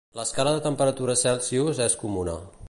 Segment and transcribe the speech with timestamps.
[0.19, 2.39] L'escala de temperatura Celsius és comuna.